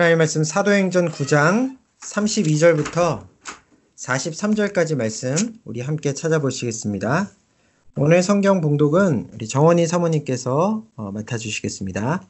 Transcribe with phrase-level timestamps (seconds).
[0.00, 3.26] 하나님 말씀 사도행전 9장 32절부터
[3.96, 7.28] 43절까지 말씀 우리 함께 찾아보시겠습니다.
[7.98, 12.22] 오늘 성경 봉독은 우리 정원희 사모님께서 어, 맡아주시겠습니다.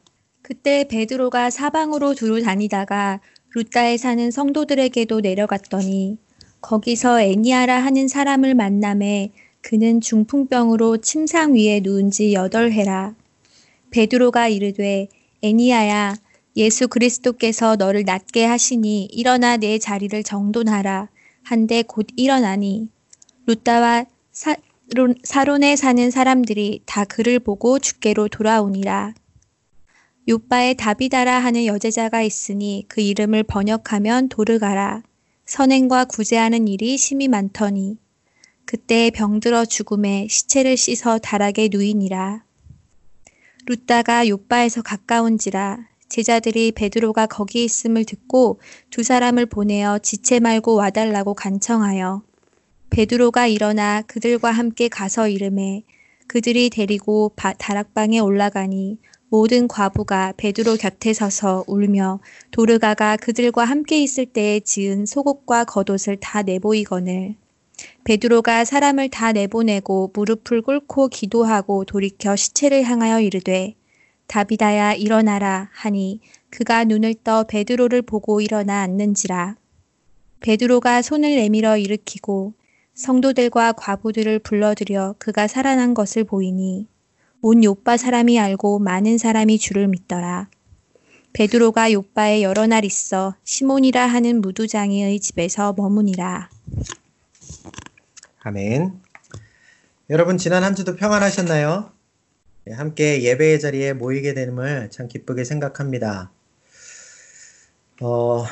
[0.43, 3.21] 그때 베드로가 사방으로 두루 다니다가
[3.54, 6.18] 루따에 사는 성도들에게도 내려갔더니
[6.61, 9.30] 거기서 애니아라 하는 사람을 만남에
[9.61, 13.14] 그는 중풍병으로 침상 위에 누운 지 여덟 해라.
[13.93, 15.07] 베드로가 이르되
[15.43, 16.16] 애니아야
[16.61, 21.08] 예수 그리스도께서 너를 낫게 하시니 일어나 내 자리를 정돈하라.
[21.43, 22.90] 한데 곧 일어나니
[23.46, 29.14] 루따와 사론, 사론에 사는 사람들이 다 그를 보고 주께로 돌아오니라.
[30.29, 35.02] 요바에 다비다라 하는 여제자가 있으니 그 이름을 번역하면 도르가라.
[35.47, 37.97] 선행과 구제하는 일이 심히 많더니
[38.66, 42.44] 그때 병들어 죽음에 시체를 씻어 다락에 누이니라.
[43.64, 52.22] 루따가 요바에서 가까운지라 제자들이 베드로가 거기 있음을 듣고 두 사람을 보내어 지체 말고 와달라고 간청하여
[52.91, 55.84] 베드로가 일어나 그들과 함께 가서 이름에
[56.27, 62.19] 그들이 데리고 다락방에 올라가니 모든 과부가 베드로 곁에 서서 울며
[62.50, 67.36] 도르가가 그들과 함께 있을 때에 지은 속옷과 겉옷을 다 내보이거늘
[68.02, 73.77] 베드로가 사람을 다 내보내고 무릎을 꿇고 기도하고 돌이켜 시체를 향하여 이르되
[74.31, 79.56] 다비다야 일어나라 하니 그가 눈을 떠 베드로를 보고 일어나 앉는지라.
[80.39, 82.55] 베드로가 손을 내밀어 일으키고
[82.95, 86.86] 성도들과 과부들을 불러들여 그가 살아난 것을 보이니
[87.42, 90.48] 온 요빠 사람이 알고 많은 사람이 주를 믿더라.
[91.33, 96.48] 베드로가 요빠에 여러 날 있어 시몬이라 하는 무두장이의 집에서 머무니라.
[98.45, 98.92] 아멘.
[100.08, 101.99] 여러분 지난 한 주도 평안하셨나요?
[102.64, 106.30] 네, 함께 예배의 자리에 모이게 됨을 참 기쁘게 생각합니다.
[108.02, 108.44] 어,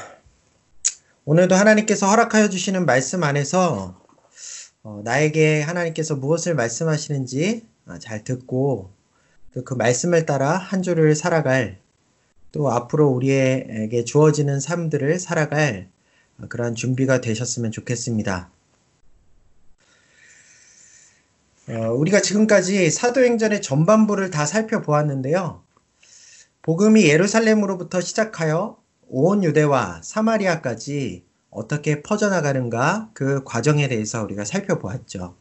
[1.27, 4.01] 오늘도 하나님께서 허락하여 주시는 말씀 안에서
[4.83, 8.91] 어, 나에게 하나님께서 무엇을 말씀하시는지 아, 잘 듣고
[9.65, 11.79] 그 말씀을 따라 한 주를 살아갈
[12.53, 15.91] 또 앞으로 우리에게 주어지는 삶들을 살아갈
[16.49, 18.51] 그러한 준비가 되셨으면 좋겠습니다.
[21.71, 25.63] 어, 우리가 지금까지 사도행전의 전반부를 다 살펴보았는데요.
[26.63, 35.37] 복음이 예루살렘으로부터 시작하여 온 유대와 사마리아까지 어떻게 퍼져나가는가 그 과정에 대해서 우리가 살펴보았죠.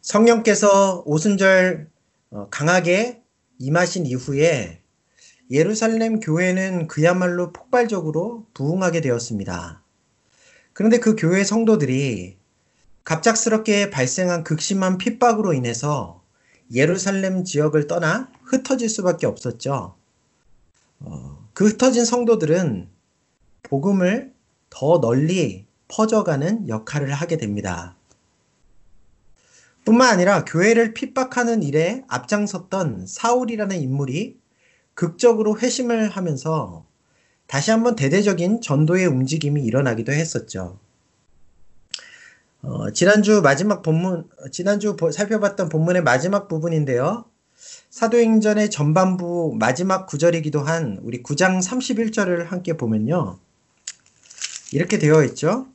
[0.00, 1.88] 성령께서 오순절
[2.30, 3.22] 어, 강하게
[3.60, 4.80] 임하신 이후에
[5.52, 9.84] 예루살렘 교회는 그야말로 폭발적으로 부흥하게 되었습니다.
[10.72, 12.41] 그런데 그 교회 성도들이
[13.04, 16.22] 갑작스럽게 발생한 극심한 핍박으로 인해서
[16.72, 19.94] 예루살렘 지역을 떠나 흩어질 수밖에 없었죠.
[21.00, 22.88] 어, 그 흩어진 성도들은
[23.64, 24.32] 복음을
[24.70, 27.96] 더 널리 퍼져가는 역할을 하게 됩니다.
[29.84, 34.38] 뿐만 아니라 교회를 핍박하는 일에 앞장섰던 사울이라는 인물이
[34.94, 36.86] 극적으로 회심을 하면서
[37.46, 40.78] 다시 한번 대대적인 전도의 움직임이 일어나기도 했었죠.
[42.62, 47.24] 어, 지난주 마지막 본문, 지난주 살펴봤던 본문의 마지막 부분인데요.
[47.90, 53.38] 사도행전의 전반부 마지막 구절이기도 한 우리 9장 31절을 함께 보면요.
[54.72, 55.66] 이렇게 되어 있죠.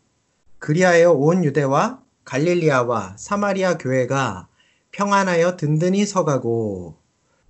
[0.59, 4.47] 그리하여 온 유대와 갈릴리아와 사마리아 교회가
[4.91, 6.95] 평안하여 든든히 서가고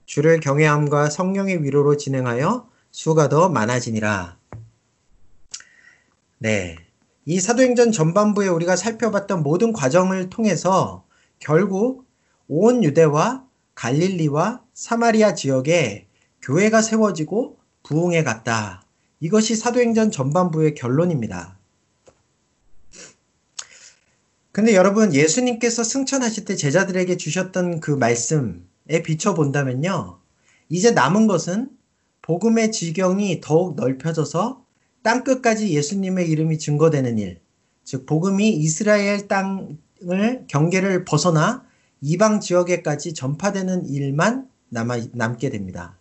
[0.06, 4.38] 주를 경외함과 성령의 위로로 진행하여 수가 더 많아지니라.
[6.40, 6.87] 네.
[7.30, 11.04] 이 사도행전 전반부에 우리가 살펴봤던 모든 과정을 통해서
[11.40, 12.06] 결국
[12.48, 13.46] 온 유대와
[13.76, 16.08] 갈릴리와 사마리아 지역에
[16.42, 18.86] 교회가 세워지고 부흥해 갔다.
[19.20, 21.60] 이것이 사도행전 전반부의 결론입니다.
[24.54, 30.18] 근데 여러분, 예수님께서 승천하실 때 제자들에게 주셨던 그 말씀에 비춰본다면요.
[30.70, 31.72] 이제 남은 것은
[32.22, 34.66] 복음의 지경이 더욱 넓혀져서
[35.08, 37.40] 땅 끝까지 예수님의 이름이 증거되는 일,
[37.86, 41.64] 즉 복음이 이스라엘 땅을 경계를 벗어나
[42.02, 45.98] 이방 지역에까지 전파되는 일만 남아 남게 됩니다.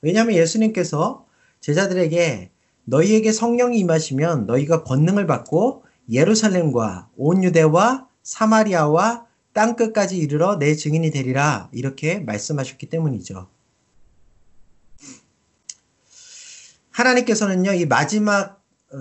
[0.00, 1.24] 왜냐하면 예수님께서
[1.60, 2.50] 제자들에게
[2.82, 11.12] 너희에게 성령이 임하시면 너희가 권능을 받고 예루살렘과 온 유대와 사마리아와 땅 끝까지 이르러 내 증인이
[11.12, 13.46] 되리라 이렇게 말씀하셨기 때문이죠.
[16.92, 18.62] 하나님께서는요, 이 마지막
[18.92, 18.98] 어,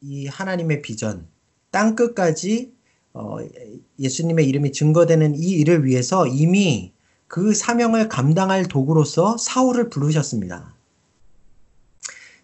[0.00, 1.28] 이 하나님의 비전,
[1.70, 2.74] 땅 끝까지
[3.12, 3.38] 어,
[3.98, 6.92] 예수님의 이름이 증거되는 이 일을 위해서 이미
[7.28, 10.74] 그 사명을 감당할 도구로서 사울을 부르셨습니다.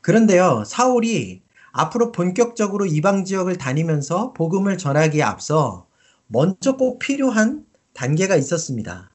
[0.00, 1.43] 그런데요, 사울이
[1.73, 5.87] 앞으로 본격적으로 이방 지역을 다니면서 복음을 전하기에 앞서
[6.26, 9.11] 먼저 꼭 필요한 단계가 있었습니다.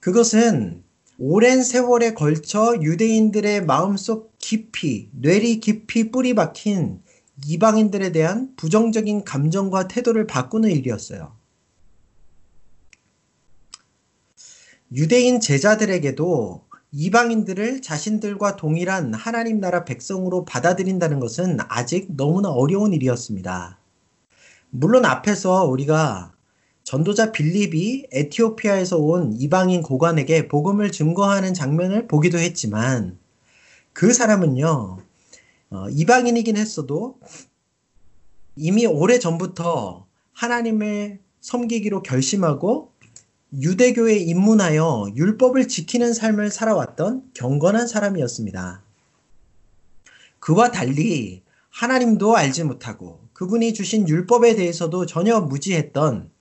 [0.00, 0.84] 그것은
[1.18, 7.00] 오랜 세월에 걸쳐 유대인들의 마음속 깊이, 뇌리 깊이 뿌리 박힌
[7.46, 11.34] 이방인들에 대한 부정적인 감정과 태도를 바꾸는 일이었어요.
[14.92, 23.78] 유대인 제자들에게도 이방인들을 자신들과 동일한 하나님 나라 백성으로 받아들인다는 것은 아직 너무나 어려운 일이었습니다.
[24.70, 26.35] 물론 앞에서 우리가
[26.86, 33.18] 전도자 빌립이 에티오피아에서 온 이방인 고관에게 복음을 증거하는 장면을 보기도 했지만
[33.92, 34.98] 그 사람은요,
[35.70, 37.18] 어, 이방인이긴 했어도
[38.54, 42.92] 이미 오래 전부터 하나님을 섬기기로 결심하고
[43.52, 48.84] 유대교에 입문하여 율법을 지키는 삶을 살아왔던 경건한 사람이었습니다.
[50.38, 56.35] 그와 달리 하나님도 알지 못하고 그분이 주신 율법에 대해서도 전혀 무지했던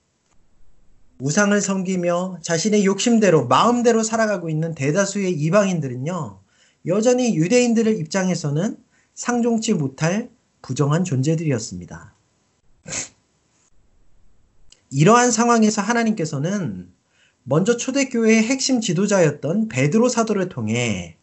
[1.19, 6.39] 우상을 섬기며 자신의 욕심대로 마음대로 살아가고 있는 대다수의 이방인들은요,
[6.87, 8.77] 여전히 유대인들의 입장에서는
[9.13, 10.29] 상종치 못할
[10.61, 12.13] 부정한 존재들이었습니다.
[14.91, 16.91] 이러한 상황에서 하나님께서는
[17.43, 21.17] 먼저 초대교회의 핵심 지도자였던 베드로 사도를 통해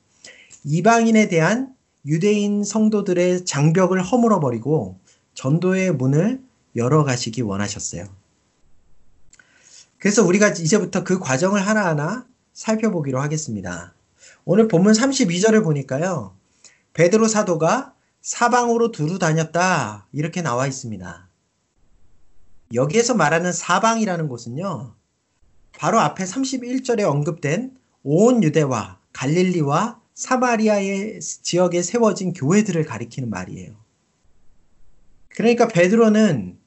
[0.64, 1.74] 이방인에 대한
[2.06, 4.98] 유대인 성도들의 장벽을 허물어 버리고
[5.34, 6.40] 전도의 문을
[6.76, 8.21] 열어 가시기 원하셨어요.
[10.02, 13.94] 그래서 우리가 이제부터 그 과정을 하나하나 살펴보기로 하겠습니다.
[14.44, 16.36] 오늘 본문 32절을 보니까요.
[16.92, 20.08] 베드로 사도가 사방으로 두루 다녔다.
[20.10, 21.28] 이렇게 나와 있습니다.
[22.74, 24.96] 여기에서 말하는 사방이라는 곳은요.
[25.78, 33.76] 바로 앞에 31절에 언급된 온 유대와 갈릴리와 사마리아의 지역에 세워진 교회들을 가리키는 말이에요.
[35.28, 36.58] 그러니까 베드로는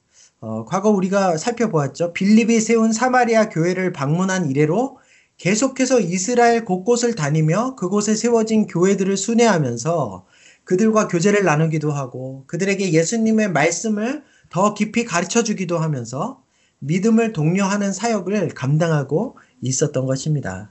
[0.46, 2.12] 어, 과거 우리가 살펴보았죠.
[2.12, 4.98] 빌립이 세운 사마리아 교회를 방문한 이래로
[5.38, 10.24] 계속해서 이스라엘 곳곳을 다니며 그곳에 세워진 교회들을 순회하면서
[10.62, 16.40] 그들과 교제를 나누기도 하고 그들에게 예수님의 말씀을 더 깊이 가르쳐 주기도 하면서
[16.78, 20.70] 믿음을 독려하는 사역을 감당하고 있었던 것입니다.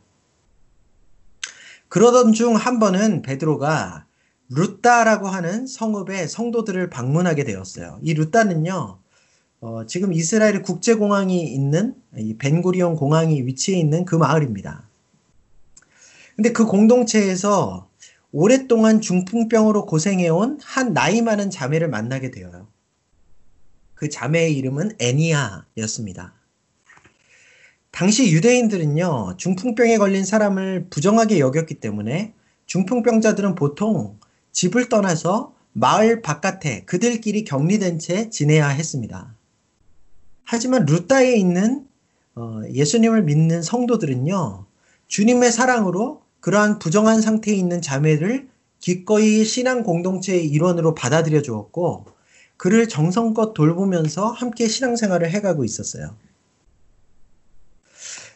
[1.90, 4.06] 그러던 중 한 번은 베드로가
[4.48, 8.00] 루따라고 하는 성읍의 성도들을 방문하게 되었어요.
[8.02, 9.00] 이 루따는요,
[9.62, 14.88] 어, 지금 이스라엘 국제공항이 있는 이 벤구리온 공항이 위치해 있는 그 마을입니다.
[16.36, 17.90] 근데 그 공동체에서
[18.32, 22.68] 오랫동안 중풍병으로 고생해온 한 나이 많은 자매를 만나게 되어요.
[23.94, 26.34] 그 자매의 이름은 애니아였습니다.
[27.92, 32.34] 당시 유대인들은요, 중풍병에 걸린 사람을 부정하게 여겼기 때문에
[32.66, 34.20] 중풍병자들은 보통
[34.52, 39.35] 집을 떠나서 마을 바깥에 그들끼리 격리된 채 지내야 했습니다.
[40.46, 41.88] 하지만 루따에 있는
[42.36, 44.66] 어, 예수님을 믿는 성도들은요,
[45.08, 48.50] 주님의 사랑으로 그러한 부정한 상태에 있는 자매를
[48.80, 52.06] 기꺼이 신앙 공동체의 일원으로 받아들여 주었고,
[52.58, 56.16] 그를 정성껏 돌보면서 함께 신앙생활을 해가고 있었어요.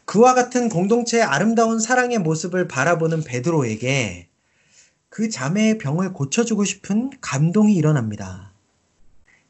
[0.05, 4.27] 그와 같은 공동체의 아름다운 사랑의 모습을 바라보는 베드로에게
[5.09, 8.53] 그 자매의 병을 고쳐주고 싶은 감동이 일어납니다.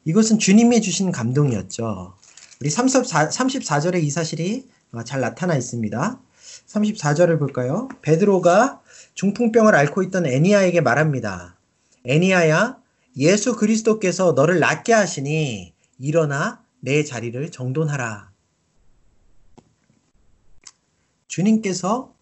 [0.04, 2.14] 이것은 주님이 주신 감동이었죠.
[2.62, 4.68] 우리 34, 34절에 이 사실이
[5.06, 6.20] 잘 나타나 있습니다.
[6.66, 7.88] 34절을 볼까요?
[8.02, 8.82] 베드로가
[9.14, 11.56] 중풍병을 앓고 있던 애니아에게 말합니다.
[12.04, 12.76] 애니아야,
[13.16, 18.30] 예수 그리스도께서 너를 낫게 하시니 일어나 내 자리를 정돈하라.
[21.28, 22.12] 주님께서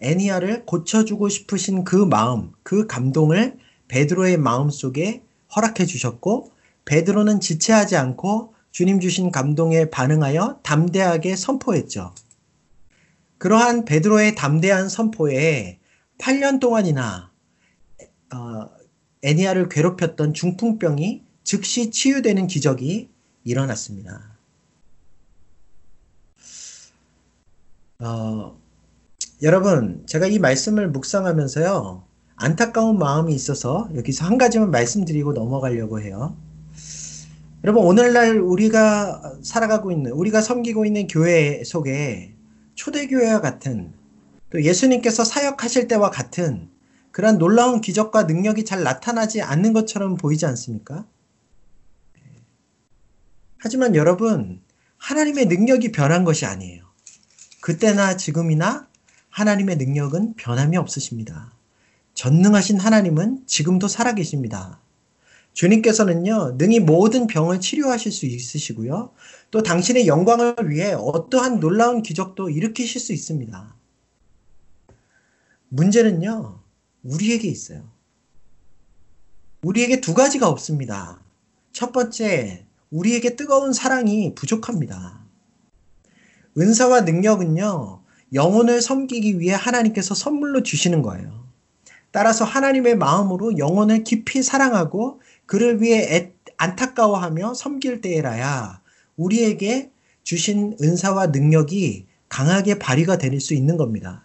[0.00, 5.24] 애니아를 고쳐주고 싶으신 그 마음, 그 감동을 베드로의 마음 속에
[5.56, 6.52] 허락해 주셨고,
[6.84, 12.14] 베드로는 지체하지 않고 주님 주신 감동에 반응하여 담대하게 선포했죠.
[13.38, 15.78] 그러한 베드로의 담대한 선포에
[16.18, 17.30] 8년 동안이나
[18.34, 18.70] 어,
[19.22, 23.10] 애니아를 괴롭혔던 중풍병이 즉시 치유되는 기적이
[23.44, 24.36] 일어났습니다.
[28.00, 28.56] 어,
[29.42, 32.04] 여러분, 제가 이 말씀을 묵상하면서요,
[32.36, 36.36] 안타까운 마음이 있어서 여기서 한 가지만 말씀드리고 넘어가려고 해요.
[37.64, 42.34] 여러분, 오늘날 우리가 살아가고 있는, 우리가 섬기고 있는 교회 속에
[42.76, 43.92] 초대교회와 같은,
[44.50, 46.70] 또 예수님께서 사역하실 때와 같은
[47.10, 51.04] 그러한 놀라운 기적과 능력이 잘 나타나지 않는 것처럼 보이지 않습니까?
[53.58, 54.62] 하지만 여러분,
[54.98, 56.84] 하나님의 능력이 변한 것이 아니에요.
[57.60, 58.86] 그때나 지금이나
[59.30, 61.52] 하나님의 능력은 변함이 없으십니다.
[62.14, 64.80] 전능하신 하나님은 지금도 살아계십니다.
[65.52, 69.12] 주님께서는요, 능히 모든 병을 치료하실 수 있으시고요.
[69.50, 73.74] 또 당신의 영광을 위해 어떠한 놀라운 기적도 일으키실 수 있습니다.
[75.68, 76.60] 문제는요,
[77.02, 77.82] 우리에게 있어요.
[79.62, 81.20] 우리에게 두 가지가 없습니다.
[81.72, 85.20] 첫 번째, 우리에게 뜨거운 사랑이 부족합니다.
[86.56, 88.02] 은사와 능력은요,
[88.34, 91.46] 영혼을 섬기기 위해 하나님께서 선물로 주시는 거예요.
[92.10, 98.82] 따라서 하나님의 마음으로 영혼을 깊이 사랑하고 그를 위해 애, 안타까워하며 섬길 때에라야
[99.16, 99.90] 우리에게
[100.22, 104.24] 주신 은사와 능력이 강하게 발휘가 될 수 있는 겁니다.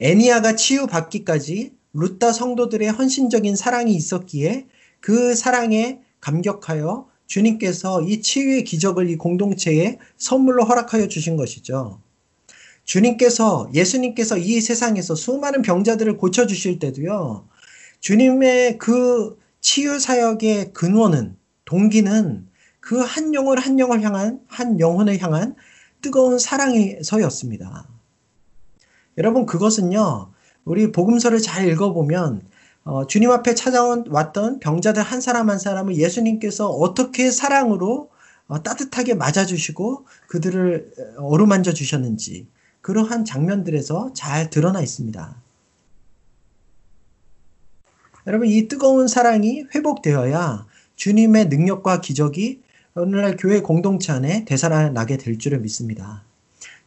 [0.00, 4.66] 애니아가 치유받기까지 루타 성도들의 헌신적인 사랑이 있었기에
[5.00, 12.00] 그 사랑에 감격하여 주님께서 이 치유의 기적을 이 공동체에 선물로 허락하여 주신 것이죠.
[12.84, 17.46] 주님께서, 예수님께서 이 세상에서 수많은 병자들을 고쳐 주실 때도요,
[18.00, 22.46] 주님의 그 치유 사역의 근원은, 동기는
[22.78, 25.56] 그 한 영혼 한 영혼을 향한, 한 영혼을 향한
[26.00, 27.88] 뜨거운 사랑에서였습니다.
[29.18, 30.30] 여러분, 그것은요,
[30.64, 32.42] 우리 복음서를 잘 읽어보면
[32.84, 38.10] 어, 주님 앞에 찾아왔던 병자들 한 사람 한 사람을 예수님께서 어떻게 사랑으로
[38.46, 42.46] 어, 따뜻하게 맞아주시고 그들을 어루만져 주셨는지
[42.82, 45.45] 그러한 장면들에서 잘 드러나 있습니다.
[48.26, 50.66] 여러분 이 뜨거운 사랑이 회복되어야
[50.96, 52.60] 주님의 능력과 기적이
[52.94, 56.24] 오늘날 교회 공동체 안에 되살아나게 될 줄을 믿습니다.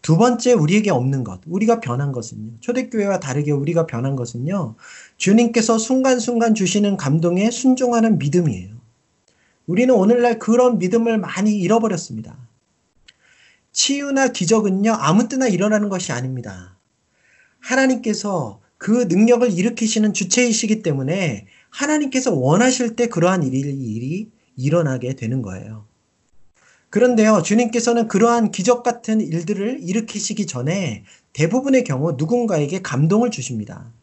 [0.02, 2.54] 두 번째 우리에게 없는 것, 우리가 변한 것은요.
[2.62, 4.76] 초대교회와 다르게 우리가 변한 것은요.
[5.18, 8.76] 주님께서 순간순간 주시는 감동에 순종하는 믿음이에요.
[9.68, 12.36] 우리는 오늘날 그런 믿음을 많이 잃어버렸습니다.
[13.72, 16.78] 치유나 기적은요, 아무 때나 일어나는 것이 아닙니다.
[17.60, 25.86] 하나님께서 그 능력을 일으키시는 주체이시기 때문에 하나님께서 원하실 때 그러한 일이, 일이 일어나게 되는 거예요.
[26.90, 33.94] 그런데요, 주님께서는 그러한 기적 같은 일들을 일으키시기 전에 대부분의 경우 누군가에게 감동을 주십니다.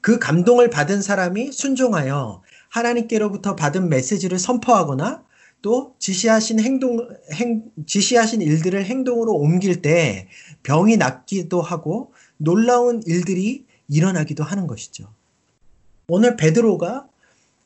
[0.00, 5.24] 그 감동을 받은 사람이 순종하여 하나님께로부터 받은 메시지를 선포하거나
[5.62, 10.28] 또 지시하신 행동, 행, 지시하신 일들을 행동으로 옮길 때
[10.62, 15.08] 병이 낫기도 하고 놀라운 일들이 일어나기도 하는 것이죠.
[16.08, 17.06] 오늘 베드로가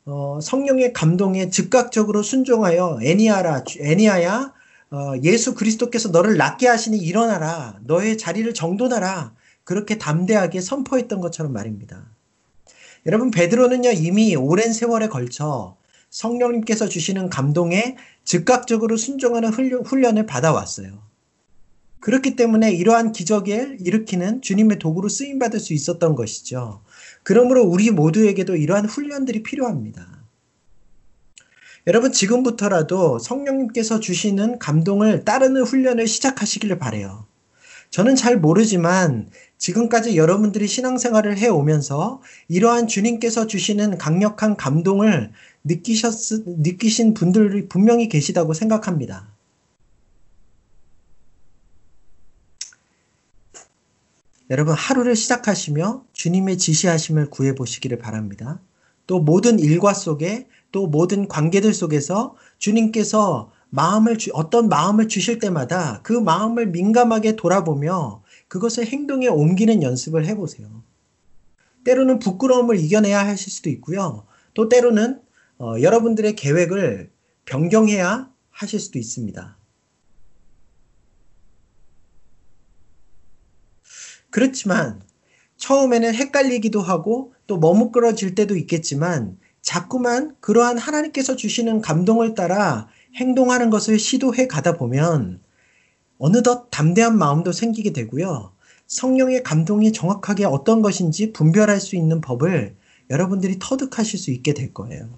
[0.07, 4.53] 어, 성령의 감동에 즉각적으로 순종하여 애니아라 애니아야
[4.91, 12.05] 어, 예수 그리스도께서 너를 낫게 하시니 일어나라 너의 자리를 정돈하라 그렇게 담대하게 선포했던 것처럼 말입니다.
[13.07, 15.77] 여러분 베드로는요 이미 오랜 세월에 걸쳐
[16.11, 21.14] 성령님께서 주시는 감동에 즉각적으로 순종하는 훈련을 받아왔어요.
[22.05, 26.83] 그렇기 때문에 이러한 기적을 일으키는 주님의 도구로 쓰임 받을 수 있었던 것이죠.
[27.23, 30.23] 그러므로 우리 모두에게도 이러한 훈련들이 필요합니다.
[31.87, 37.25] 여러분 지금부터라도 성령님께서 주시는 감동을 따르는 훈련을 시작하시기를 바래요.
[37.89, 45.33] 저는 잘 모르지만 지금까지 여러분들이 신앙생활을 해 오면서 이러한 주님께서 주시는 강력한 감동을
[45.65, 49.34] 느끼셨 느끼신 분들이 분명히 계시다고 생각합니다.
[54.55, 58.61] 여러분 하루를 시작하시며 주님의 지시하심을 구해 보시기를 바랍니다.
[59.09, 66.03] 또 모든 일과 속에 또 모든 관계들 속에서 주님께서 마음을 주, 어떤 마음을 주실 때마다
[66.05, 70.85] 그 마음을 민감하게 돌아보며 그것을 행동에 옮기는 연습을 해보세요.
[71.83, 74.25] 때로는 부끄러움을 이겨내야 하실 수도 있고요.
[74.55, 75.21] 또 때로는
[75.59, 77.11] 어, 여러분들의 계획을
[77.45, 79.59] 변경해야 하실 수도 있습니다.
[84.35, 85.01] 그렇지만
[85.59, 93.97] 처음에는 헷갈리기도 하고 또 머뭇거려질 때도 있겠지만 자꾸만 그러한 하나님께서 주시는 감동을 따라 행동하는 것을
[93.97, 95.39] 시도해 가다 보면
[96.19, 98.51] 어느덧 담대한 마음도 생기게 되고요.
[98.89, 102.75] 성령의 감동이 정확하게 어떤 것인지 분별할 수 있는 법을
[103.11, 105.09] 여러분들이 터득하실 수 있게 될 거예요.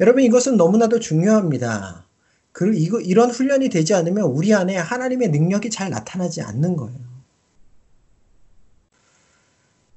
[0.00, 2.06] 여러분 이것은 너무나도 중요합니다.
[2.52, 7.15] 그 이거 이런 훈련이 되지 않으면 우리 안에 하나님의 능력이 잘 나타나지 않는 거예요.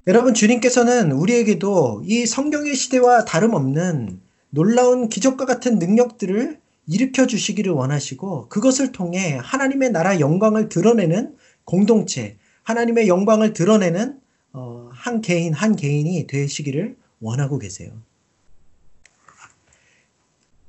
[0.07, 8.91] 여러분, 주님께서는 우리에게도 이 성경의 시대와 다름없는 놀라운 기적과 같은 능력들을 일으켜 주시기를 원하시고 그것을
[8.91, 14.19] 통해 하나님의 나라 영광을 드러내는 공동체, 하나님의 영광을 드러내는
[14.53, 17.91] 어, 한 개인 한 개인이 되시기를 원하고 계세요.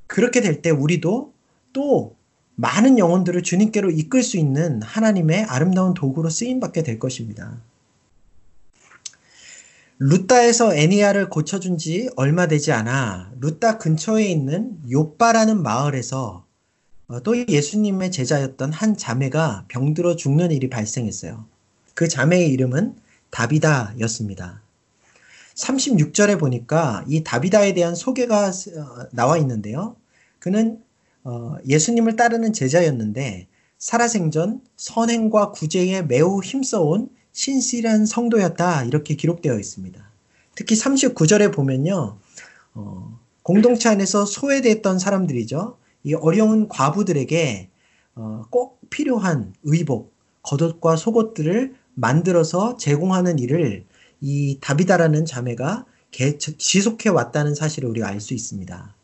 [0.06, 1.32] 그렇게 될 때 우리도
[1.72, 2.16] 또
[2.56, 7.62] 많은 영혼들을 주님께로 이끌 수 있는 하나님의 아름다운 도구로 쓰임 받게 될 것입니다.
[10.02, 16.46] 루따에서 애니아를 고쳐준 지 얼마 되지 않아 루따 근처에 있는 요빠라는 마을에서
[17.08, 21.44] 어, 또 예수님의 제자였던 한 자매가 병들어 죽는 일이 발생했어요.
[21.92, 22.96] 그 자매의 이름은
[23.28, 24.62] 다비다였습니다.
[25.54, 29.96] 36절에 보니까 이 다비다에 대한 소개가 어, 나와 있는데요.
[30.38, 30.80] 그는
[31.24, 40.10] 어, 예수님을 따르는 제자였는데 살아생전 선행과 구제에 매우 힘써온 신실한 성도였다 이렇게 기록되어 있습니다.
[40.54, 42.18] 특히 39절에 보면요.
[42.74, 45.78] 어, 공동체 안에서 소외됐던 사람들이죠.
[46.04, 47.70] 이 어려운 과부들에게
[48.16, 53.86] 어, 꼭 필요한 의복, 겉옷과 속옷들을 만들어서 제공하는 일을
[54.20, 55.86] 이 다비다라는 자매가
[56.58, 58.94] 지속해 왔다는 사실을 우리가 알 수 있습니다.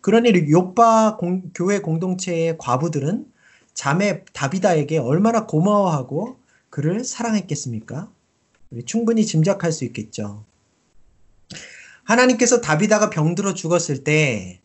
[0.00, 3.26] 그러니 요빠 공, 교회 공동체의 과부들은
[3.74, 6.36] 자매 다비다에게 얼마나 고마워하고
[6.76, 8.12] 그를 사랑했겠습니까?
[8.84, 10.44] 충분히 짐작할 수 있겠죠.
[12.04, 14.60] 하나님께서 다비다가 병들어 죽었을 때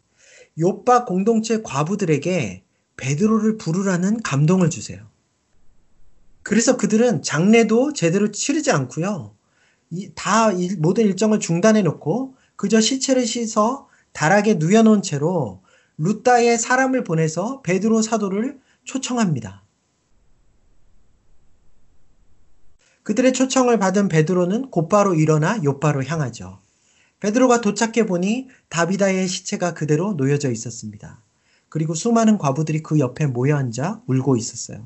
[0.60, 2.63] 요빠 공동체 과부들에게
[2.98, 5.08] 베드로를 부르라는 감동을 주세요.
[6.44, 9.34] 그래서 그들은 장례도 제대로 치르지 않고요.
[10.13, 15.62] 다 모든 일정을 중단해 놓고 그저 시체를 씻어 다락에 누여놓은 채로
[15.98, 19.63] 루따에 사람을 보내서 베드로 사도를 초청합니다.
[23.03, 26.60] 그들의 초청을 받은 베드로는 곧바로 일어나 요바로 향하죠.
[27.20, 31.22] 베드로가 도착해 보니 다비다의 시체가 그대로 놓여져 있었습니다.
[31.70, 34.86] 그리고 수많은 과부들이 그 옆에 모여 앉아 울고 있었어요.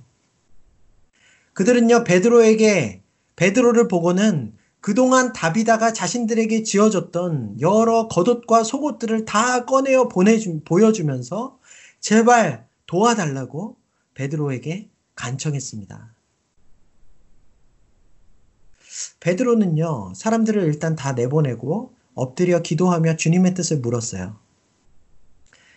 [1.54, 3.02] 그들은요, 베드로에게,
[3.38, 11.58] 베드로를 보고는 그동안 다비다가 자신들에게 지어줬던 여러 겉옷과 속옷들을 다 꺼내어 보내주, 보여주면서
[12.00, 13.78] 제발 도와달라고
[14.14, 16.15] 베드로에게 간청했습니다.
[19.26, 24.38] 베드로는요, 사람들을 일단 다 내보내고 엎드려 기도하며 주님의 뜻을 물었어요.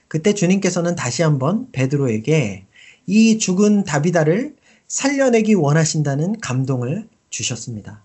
[0.06, 2.66] 그때 주님께서는 다시 한번 베드로에게
[3.06, 4.54] 이 죽은 다비다를
[4.86, 8.04] 살려내기 원하신다는 감동을 주셨습니다.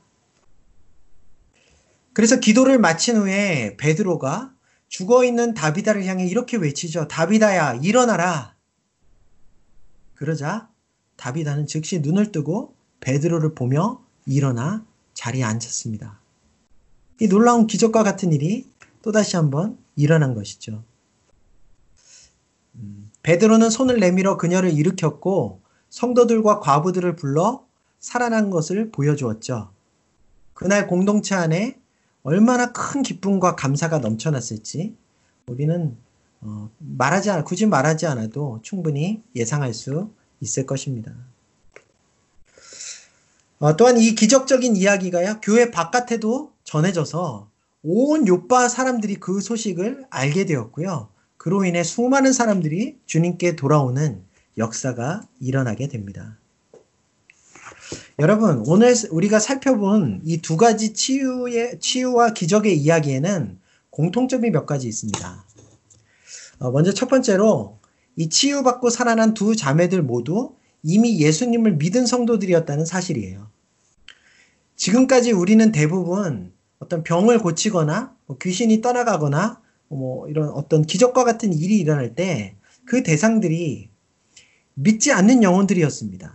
[2.14, 4.54] 그래서 기도를 마친 후에 베드로가
[4.88, 7.10] 죽어 있는 다비다를 향해 이렇게 외치죠.
[7.10, 8.56] 다비다야, 일어나라.
[10.14, 10.70] 그러자
[11.18, 16.20] 다비다는 즉시 눈을 뜨고 베드로를 보며 일어나 자리에 앉았습니다.
[17.22, 18.70] 이 놀라운 기적과 같은 일이
[19.02, 20.84] 또다시 한번 일어난 것이죠.
[22.76, 27.66] 음, 베드로는 손을 내밀어 그녀를 일으켰고 성도들과 과부들을 불러
[28.00, 29.72] 살아난 것을 보여주었죠.
[30.54, 31.80] 그날 공동체 안에
[32.24, 34.96] 얼마나 큰 기쁨과 감사가 넘쳐났을지
[35.48, 35.98] 우리는
[36.42, 40.10] 어, 말하지 않, 굳이 말하지 않아도 충분히 예상할 수
[40.42, 41.14] 있을 것입니다.
[43.60, 47.50] 어, 또한 이 기적적인 이야기가요, 교회 바깥에도 전해져서
[47.84, 51.10] 온 요파 사람들이 그 소식을 알게 되었고요.
[51.38, 54.24] 그로 인해 수많은 사람들이 주님께 돌아오는
[54.58, 56.38] 역사가 일어나게 됩니다.
[58.20, 65.46] 여러분, 오늘 우리가 살펴본 이 두 가지 치유의, 치유와 기적의 이야기에는 공통점이 몇 가지 있습니다.
[66.60, 67.80] 어, 먼저 첫 번째로
[68.16, 73.48] 이 치유받고 살아난 두 자매들 모두 이미 예수님을 믿은 성도들이었다는 사실이에요.
[74.76, 81.78] 지금까지 우리는 대부분 어떤 병을 고치거나 뭐 귀신이 떠나가거나 뭐 이런 어떤 기적과 같은 일이
[81.78, 83.90] 일어날 때 그 대상들이
[84.76, 86.34] 믿지 않는 영혼들이었습니다.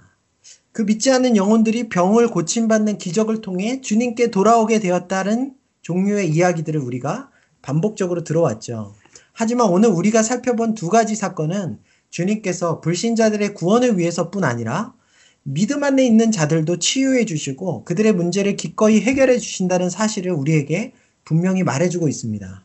[0.73, 7.31] 그 믿지 않는 영혼들이 병을 고침받는 기적을 통해 주님께 돌아오게 되었다는 종류의 이야기들을 우리가
[7.63, 8.95] 반복적으로 들어왔죠.
[9.33, 11.81] 하지만 오늘 우리가 살펴본 두 가지 사건은
[12.11, 14.95] 주님께서 불신자들의 구원을 위해서뿐 아니라
[15.43, 20.93] 믿음 안에 있는 자들도 치유해 주시고 그들의 문제를 기꺼이 해결해 주신다는 사실을 우리에게
[21.25, 22.65] 분명히 말해주고 있습니다.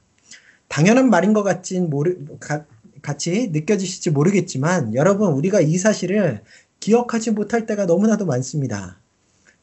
[0.68, 2.66] 당연한 말인 것 같진 모르, 가,
[3.02, 6.42] 같이 느껴지실지 모르겠지만 여러분 우리가 이 사실을
[6.80, 9.00] 기억하지 못할 때가 너무나도 많습니다.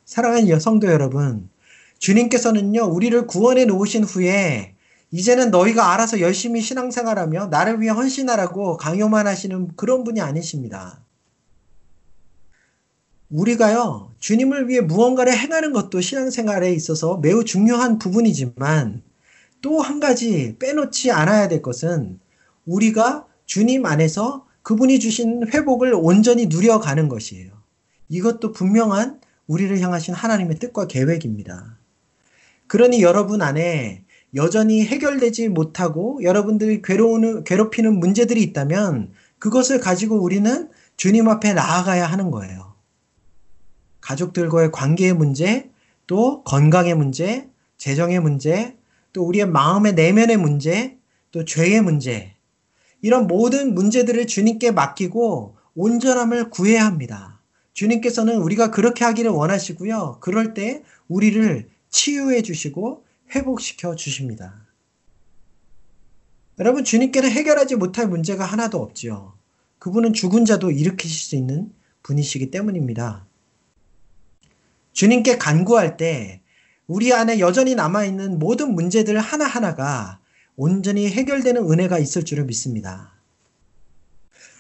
[0.07, 1.49] 사랑하는 여성도 여러분,
[1.99, 4.75] 주님께서는요, 우리를 구원해 놓으신 후에
[5.13, 11.01] 이제는 너희가 알아서 열심히 신앙생활하며 나를 위해 헌신하라고 강요만 하시는 그런 분이 아니십니다.
[13.29, 19.03] 우리가요, 주님을 위해 무언가를 행하는 것도 신앙생활에 있어서 매우 중요한 부분이지만
[19.63, 22.19] 또 한 가지 빼놓지 않아야 될 것은
[22.67, 27.53] 우리가 주님 안에서 그분이 주신 회복을 온전히 누려가는 것이에요.
[28.09, 31.77] 이것도 분명한 우리를 향하신 하나님의 뜻과 계획입니다.
[32.69, 41.29] 그러니 여러분 안에 여전히 해결되지 못하고 여러분들이 괴로우는, 괴롭히는 문제들이 있다면 그것을 가지고 우리는 주님
[41.29, 42.75] 앞에 나아가야 하는 거예요.
[44.01, 45.71] 가족들과의 관계의 문제,
[46.07, 48.77] 또 건강의 문제, 재정의 문제,
[49.13, 50.99] 또 우리의 마음의 내면의 문제,
[51.33, 52.35] 또 죄의 문제,
[53.03, 57.41] 이런 모든 문제들을 주님께 맡기고 온전함을 구해야 합니다.
[57.73, 60.19] 주님께서는 우리가 그렇게 하기를 원하시고요.
[60.21, 64.67] 그럴 때 우리를 치유해 주시고 회복시켜 주십니다.
[66.59, 69.35] 여러분, 주님께는 해결하지 못할 문제가 하나도 없지요.
[69.79, 73.27] 그분은 죽은 자도 일으키실 수 있는 분이시기 때문입니다.
[74.93, 76.43] 주님께 간구할 때
[76.87, 80.21] 우리 안에 여전히 남아있는 모든 문제들 하나하나가
[80.57, 83.15] 온전히 해결되는 은혜가 있을 줄을 믿습니다.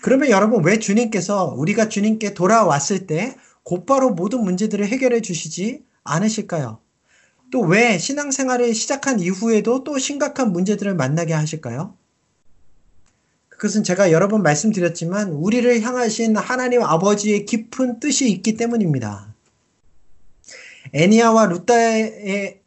[0.02, 6.80] 그러면 여러분 왜 주님께서 우리가 주님께 돌아왔을 때 곧바로 모든 문제들을 해결해 주시지 않으실까요?
[7.50, 11.96] 또 왜 신앙생활을 시작한 이후에도 또 심각한 문제들을 만나게 하실까요?
[13.48, 19.34] 그것은 제가 여러 번 말씀드렸지만 우리를 향하신 하나님 아버지의 깊은 뜻이 있기 때문입니다.
[20.94, 22.60] 애니아와 루타의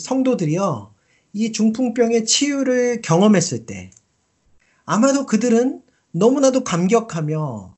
[0.00, 0.92] 성도들이요,
[1.34, 3.90] 이 중풍병의 치유를 경험했을 때,
[4.84, 7.73] 아마도 그들은 너무나도 감격하며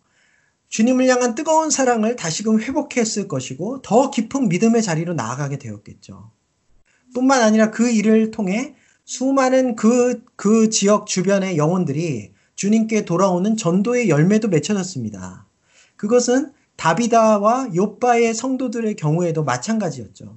[0.77, 6.31] 주님을 향한 뜨거운 사랑을 다시금 회복했을 것이고, 더 깊은 믿음의 자리로 나아가게 되었겠죠.
[7.15, 8.75] 뿐만 아니라 그 일을 통해
[9.07, 15.47] 수많은 그, 그 지역 주변의 영혼들이 주님께 돌아오는 전도의 열매도 맺혀졌습니다.
[15.97, 20.37] 그것은 다비다와 요바의 성도들의 경우에도 마찬가지였죠.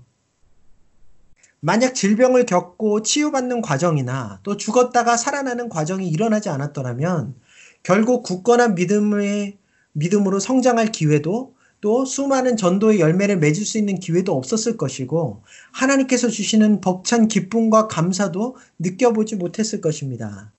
[1.60, 7.36] 만약 질병을 겪고 치유받는 과정이나 또 죽었다가 살아나는 과정이 일어나지 않았더라면
[7.84, 9.60] 결국 굳건한 믿음의
[9.99, 16.81] 믿음으로 성장할 기회도 또 수많은 전도의 열매를 맺을 수 있는 기회도 없었을 것이고 하나님께서 주시는
[16.81, 20.51] 벅찬 기쁨과 감사도 느껴보지 못했을 것입니다.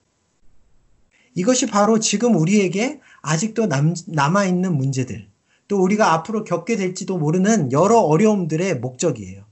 [1.35, 5.27] 이것이 바로 지금 우리에게 아직도 남, 남아있는 문제들,
[5.67, 9.45] 또 우리가 앞으로 겪게 될지도 모르는 여러 어려움들의 목적이에요.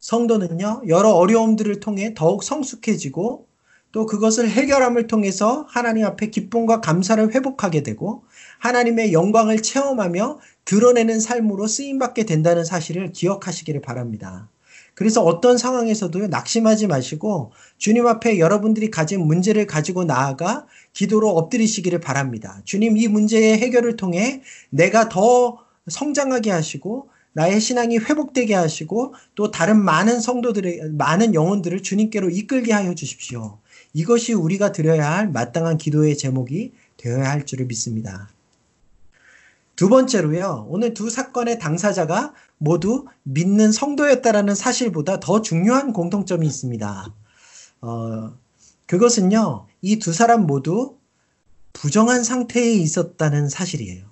[0.00, 3.46] 성도는요, 여러 어려움들을 통해 더욱 성숙해지고
[3.94, 8.24] 또 그것을 해결함을 통해서 하나님 앞에 기쁨과 감사를 회복하게 되고
[8.58, 14.48] 하나님의 영광을 체험하며 드러내는 삶으로 쓰임받게 된다는 사실을 기억하시기를 바랍니다.
[14.94, 22.60] 그래서 어떤 상황에서도 낙심하지 마시고 주님 앞에 여러분들이 가진 문제를 가지고 나아가 기도로 엎드리시기를 바랍니다.
[22.64, 29.80] 주님 이 문제의 해결을 통해 내가 더 성장하게 하시고 나의 신앙이 회복되게 하시고 또 다른
[29.80, 33.58] 많은 성도들의 많은 영혼들을 주님께로 이끌게 하여 주십시오.
[33.94, 38.28] 이것이 우리가 드려야 할 마땅한 기도의 제목이 되어야 할 줄을 믿습니다.
[39.76, 47.14] 두 번째로요, 오늘 두 사건의 당사자가 모두 믿는 성도였다라는 사실보다 더 중요한 공통점이 있습니다.
[47.80, 48.32] 어,
[48.86, 50.96] 그것은요, 이 두 사람 모두
[51.72, 54.06] 부정한 상태에 있었다는 사실이에요.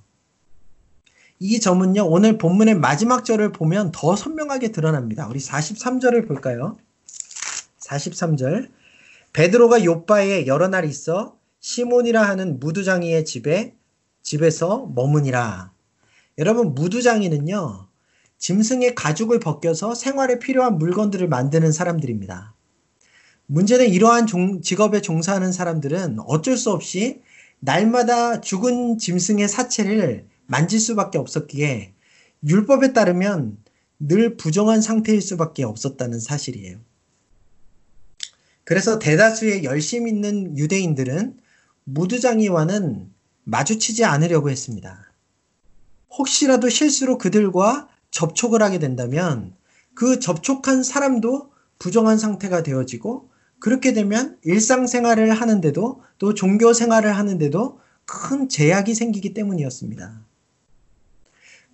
[1.38, 5.26] 이 점은요, 오늘 본문의 마지막 절을 보면 더 선명하게 드러납니다.
[5.28, 6.76] 우리 43절을 볼까요?
[7.80, 8.68] 43절.
[9.32, 13.74] 베드로가 요바에 여러 날 있어 시몬이라 하는 무두장이의 집에
[14.22, 15.72] 집에서 머무니라.
[16.38, 17.88] 여러분, 무두장이는요,
[18.38, 22.54] 짐승의 가죽을 벗겨서 생활에 필요한 물건들을 만드는 사람들입니다.
[23.46, 27.22] 문제는 이러한 종, 직업에 종사하는 사람들은 어쩔 수 없이
[27.60, 31.94] 날마다 죽은 짐승의 사체를 만질 수밖에 없었기에
[32.46, 33.56] 율법에 따르면
[33.98, 36.78] 늘 부정한 상태일 수밖에 없었다는 사실이에요.
[38.64, 41.38] 그래서 대다수의 열심 있는 유대인들은
[41.84, 43.10] 무두장이와는
[43.44, 45.12] 마주치지 않으려고 했습니다.
[46.10, 49.54] 혹시라도 실수로 그들과 접촉을 하게 된다면
[49.94, 58.94] 그 접촉한 사람도 부정한 상태가 되어지고 그렇게 되면 일상생활을 하는데도 또 종교생활을 하는데도 큰 제약이
[58.94, 60.20] 생기기 때문이었습니다.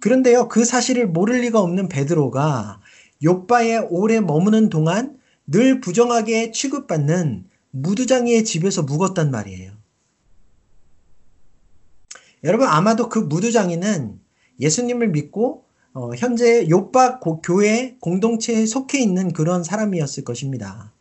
[0.00, 2.80] 그런데요, 그 사실을 모를 리가 없는 베드로가
[3.24, 5.18] 요바에 오래 머무는 동안
[5.50, 9.72] 늘 부정하게 취급받는 무두장이의 집에서 묵었단 말이에요.
[12.44, 14.20] 여러분 아마도 그 무두장이는
[14.60, 20.92] 예수님을 믿고 어, 현재 요박 교회 공동체에 속해 있는 그런 사람이었을 것입니다.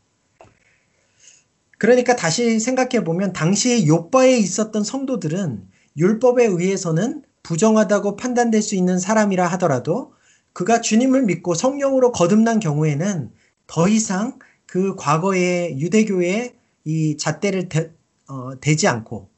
[1.77, 9.45] 그러니까 다시 생각해 보면 당시에 요바에 있었던 성도들은 율법에 의해서는 부정하다고 판단될 수 있는 사람이라
[9.47, 10.13] 하더라도
[10.53, 13.31] 그가 주님을 믿고 성령으로 거듭난 경우에는
[13.67, 17.91] 더 이상 그 과거의 유대교의 이 잣대를 대,
[18.27, 19.29] 어, 대지 않고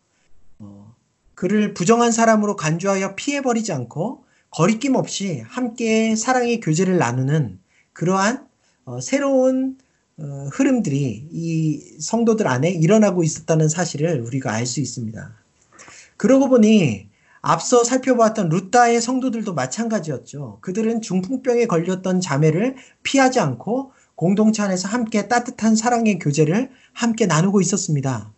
[1.40, 7.60] 그를 부정한 사람으로 간주하여 피해버리지 않고 거리낌 없이 함께 사랑의 교제를 나누는
[7.94, 8.46] 그러한
[8.84, 9.78] 어, 새로운
[10.18, 15.34] 어, 흐름들이 이 성도들 안에 일어나고 있었다는 사실을 우리가 알 수 있습니다.
[16.18, 17.08] 그러고 보니
[17.40, 20.58] 앞서 살펴보았던 루따의 성도들도 마찬가지였죠.
[20.60, 28.34] 그들은 중풍병에 걸렸던 자매를 피하지 않고 공동체 안에서 함께 따뜻한 사랑의 교제를 함께 나누고 있었습니다.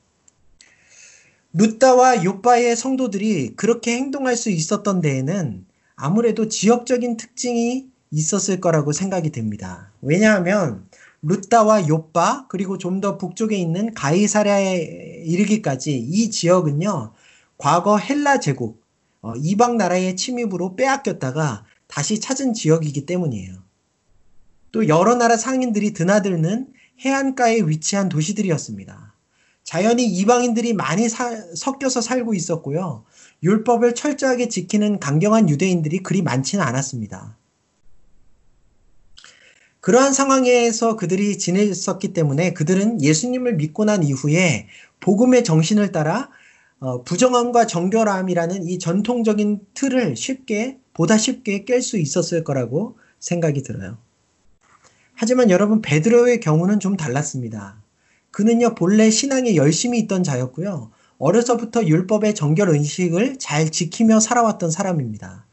[1.53, 5.65] 루따와 요바의 성도들이 그렇게 행동할 수 있었던 데에는
[5.95, 9.91] 아무래도 지역적인 특징이 있었을 거라고 생각이 됩니다.
[10.03, 10.87] 왜냐하면
[11.23, 17.11] 루따와 요빠 그리고 좀 더 북쪽에 있는 가이사랴에 이르기까지 이 지역은요
[17.57, 18.83] 과거 헬라 제국
[19.23, 23.70] 어, 이방 나라의 침입으로 빼앗겼다가 다시 찾은 지역이기 때문이에요.
[24.71, 26.67] 또 여러 나라 상인들이 드나드는
[26.99, 29.15] 해안가에 위치한 도시들이었습니다.
[29.63, 33.05] 자연히 이방인들이 많이 사, 섞여서 살고 있었고요.
[33.43, 37.37] 율법을 철저하게 지키는 강경한 유대인들이 그리 많지는 않았습니다.
[39.79, 44.67] 그러한 상황에서 그들이 지냈었기 때문에 그들은 예수님을 믿고 난 이후에
[44.99, 46.29] 복음의 정신을 따라
[46.79, 53.97] 어, 부정함과 정결함이라는 이 전통적인 틀을 쉽게 보다 쉽게 깰 수 있었을 거라고 생각이 들어요.
[55.13, 57.81] 하지만 여러분 베드로의 경우는 좀 달랐습니다.
[58.31, 60.91] 그는요 본래 신앙에 열심히 있던 자였고요.
[61.17, 65.45] 어려서부터 율법의 정결 의식을 잘 지키며 살아왔던 사람입니다.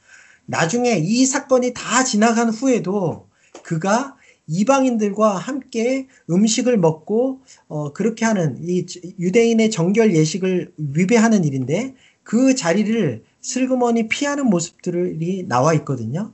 [0.47, 3.29] 나중에 이 사건이 다 지나간 후에도
[3.63, 4.17] 그가
[4.47, 8.87] 이방인들과 함께 음식을 먹고 어, 그렇게 하는 이
[9.19, 16.33] 유대인의 정결 예식을 위배하는 일인데 그 자리를 슬그머니 피하는 모습들이 나와 있거든요.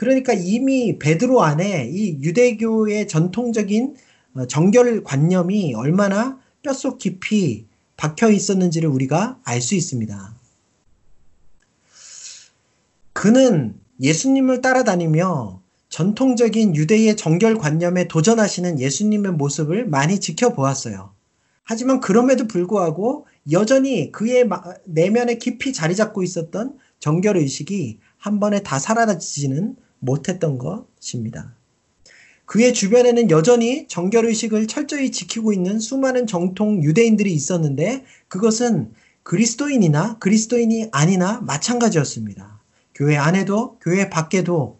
[0.00, 3.96] 그러니까 이미 베드로 안에 이 유대교의 전통적인
[4.32, 7.66] 어, 정결 관념이 얼마나 뼛속 깊이
[7.98, 10.34] 박혀 있었는지를 우리가 알 수 있습니다.
[13.12, 15.60] 그는 예수님을 따라다니며
[15.90, 21.12] 전통적인 유대의 정결 관념에 도전하시는 예수님의 모습을 많이 지켜보았어요.
[21.62, 24.48] 하지만 그럼에도 불구하고 여전히 그의
[24.86, 31.54] 내면에 깊이 자리 잡고 있었던 정결 의식이 한 번에 다 사라지지는 못했던 것입니다.
[32.46, 40.88] 그의 주변에는 여전히 정결 의식을 철저히 지키고 있는 수많은 정통 유대인들이 있었는데 그것은 그리스도인이나 그리스도인이
[40.90, 42.58] 아니나 마찬가지였습니다.
[42.92, 44.78] 교회 안에도 교회 밖에도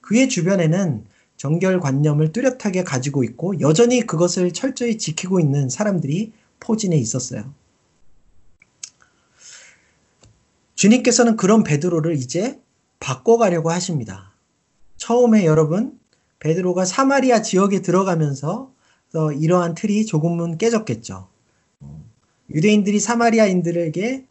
[0.00, 1.04] 그의 주변에는
[1.36, 7.52] 정결관념을 뚜렷하게 가지고 있고 여전히 그것을 철저히 지키고 있는 사람들이 포진해 있었어요.
[10.76, 12.60] 주님께서는 그런 베드로를 이제
[13.00, 14.27] 바꿔가려고 하십니다.
[14.98, 15.98] 처음에 여러분
[16.40, 18.72] 베드로가 사마리아 지역에 들어가면서
[19.38, 21.28] 이러한 틀이 조금은 깨졌겠죠.
[22.50, 24.26] 유대인들이 사마리아인들에게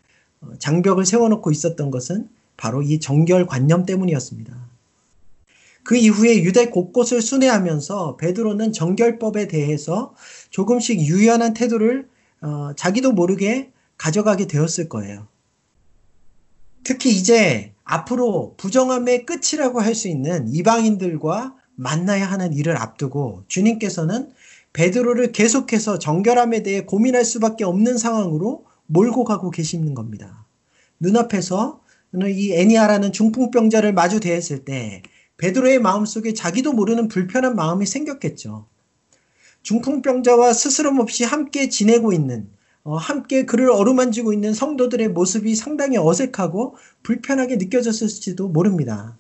[0.60, 4.67] 장벽을 세워놓고 있었던 것은 바로 이 정결 관념 때문이었습니다.
[5.84, 10.13] 그 이후에 유대 곳곳을 순회하면서 베드로는 정결법에 대해서
[10.49, 12.10] 조금씩 유연한 태도를
[12.41, 15.27] 어, 자기도 모르게 가져가게 되었을 거예요.
[16.84, 24.32] 특히 이제 앞으로 부정함의 끝이라고 할 수 있는 이방인들과 만나야 하는 일을 앞두고 주님께서는
[24.73, 30.45] 베드로를 계속해서 정결함에 대해 고민할 수밖에 없는 상황으로 몰고 가고 계시는 겁니다.
[31.00, 31.82] 눈앞에서
[32.28, 35.02] 이 애니아라는 중풍병자를 마주 대했을 때
[35.38, 38.67] 베드로의 마음속에 자기도 모르는 불편한 마음이 생겼겠죠.
[39.63, 42.57] 중풍병자와 스스럼 없이 함께 지내고 있는 어,
[42.95, 49.17] 함께 그를 어루만지고 있는 성도들의 모습이 상당히 어색하고 불편하게 느껴졌을지도 모릅니다.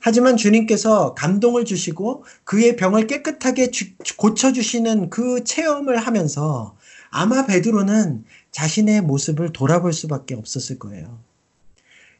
[0.00, 3.70] 하지만 주님께서 감동을 주시고 그의 병을 깨끗하게
[4.18, 6.76] 고쳐주시는 그 체험을 하면서
[7.08, 11.20] 아마 베드로는 자신의 모습을 돌아볼 수밖에 없었을 거예요.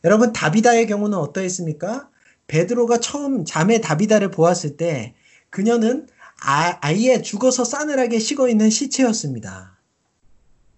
[0.02, 2.08] 여러분 다비다의 경우는 어떠했습니까?
[2.46, 5.14] 베드로가 처음 자매 다비다를 보았을 때
[5.50, 6.06] 그녀는
[6.42, 9.73] 아, 아예 죽어서 싸늘하게 식어 있는 시체였습니다.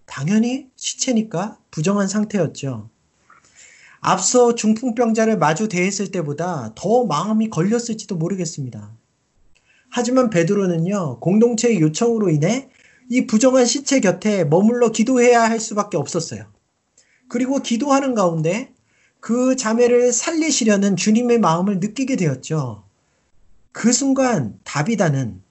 [0.07, 2.89] 당연히 시체니까 부정한 상태였죠.
[3.99, 8.95] 앞서 중풍병자를 마주 대했을 때보다 더 마음이 걸렸을지도 모르겠습니다.
[9.89, 12.69] 하지만 베드로는요, 공동체의 요청으로 인해
[13.09, 16.45] 이 부정한 시체 곁에 머물러 기도해야 할 수밖에 없었어요.
[17.29, 18.73] 그리고 기도하는 가운데
[19.19, 22.83] 그 자매를 살리시려는 주님의 마음을 느끼게 되었죠.
[23.71, 25.41] 그 순간 다비다는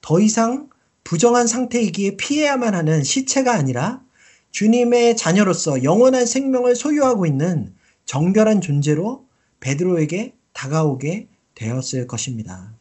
[0.00, 0.70] 더 이상
[1.04, 4.02] 부정한 상태이기에 피해야만 하는 시체가 아니라
[4.50, 9.26] 주님의 자녀로서 영원한 생명을 소유하고 있는 정결한 존재로
[9.60, 12.72] 베드로에게 다가오게 되었을 것입니다.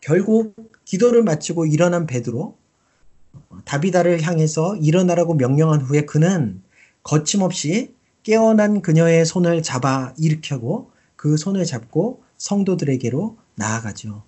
[0.00, 2.56] 결국 기도를 마치고 일어난 베드로
[3.64, 6.62] 다비다를 향해서 일어나라고 명령한 후에 그는
[7.02, 14.22] 거침없이 깨어난 그녀의 손을 잡아 일으켜고 그 손을 잡고 성도들에게로 나아가죠.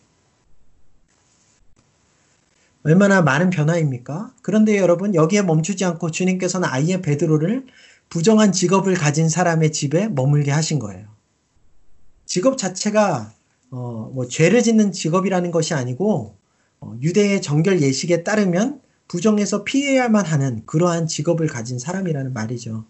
[2.85, 4.35] 얼마나 많은 변화입니까?
[4.42, 7.64] 그런데 여러분 여기에 멈추지 않고 주님께서는 아예 베드로를
[8.11, 11.09] 부정한 직업을 가진 사람의 집에 머물게 하신 거예요.
[12.27, 13.33] 직업 자체가
[13.70, 16.37] 어, 뭐 죄를 짓는 직업이라는 것이 아니고
[16.81, 22.85] 어, 유대의 정결 예식에 따르면 부정해서 피해야만 하는 그러한 직업을 가진 사람이라는 말이죠.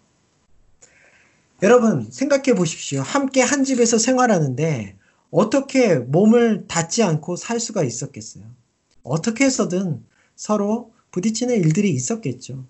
[1.63, 3.01] 여러분 생각해 보십시오.
[3.01, 4.97] 함께 한 집에서 생활하는데
[5.31, 8.43] 어떻게 몸을 닿지 않고 살 수가 있었겠어요?
[9.05, 10.03] 어떻게 해서든
[10.35, 12.65] 서로 부딪히는 일들이 있었겠죠.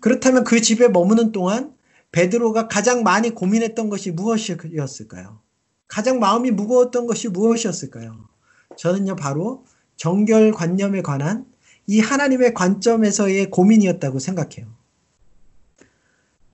[0.00, 1.74] 그렇다면 그 집에 머무는 동안
[2.12, 5.40] 베드로가 가장 많이 고민했던 것이 무엇이었을까요?
[5.86, 8.28] 가장 마음이 무거웠던 것이 무엇이었을까요?
[8.76, 9.64] 저는요, 바로
[9.96, 11.46] 정결관념에 관한
[11.86, 14.66] 이 하나님의 관점에서의 고민이었다고 생각해요.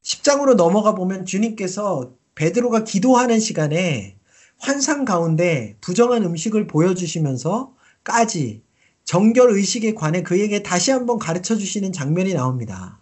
[0.02, 4.16] 10장으로 넘어가 보면 주님께서 베드로가 기도하는 시간에
[4.58, 7.74] 환상 가운데 부정한 음식을 보여주시면서
[8.04, 8.62] 까지
[9.04, 12.98] 정결 의식에 관해 그에게 다시 한번 가르쳐 주시는 장면이 나옵니다.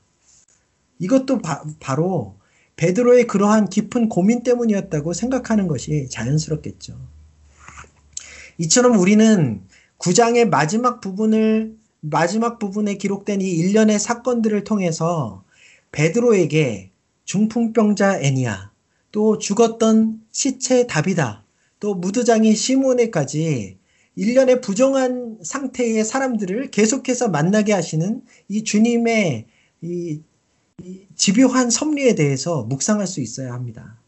[0.98, 2.36] 이것도 바, 로
[2.76, 6.96] 베드로의 그러한 깊은 고민 때문이었다고 생각하는 것이 자연스럽겠죠.
[8.58, 9.62] 이처럼 우리는
[9.98, 15.44] 구장의 마지막 부분을 마지막 부분에 기록된 이 일련의 사건들을 통해서
[15.92, 16.90] 베드로에게
[17.24, 18.70] 중풍병자 애니아,
[19.12, 21.44] 또 죽었던 시체 다비다,
[21.78, 23.79] 또 무드장이 시몬에까지
[24.16, 29.46] 일련의 부정한 상태의 사람들을 계속해서 만나게 하시는 이 주님의
[29.82, 30.20] 이,
[30.82, 33.98] 이 집요한 섭리에 대해서 묵상할 수 있어야 합니다.